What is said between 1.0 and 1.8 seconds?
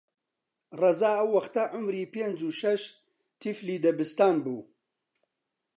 ئەو وەختە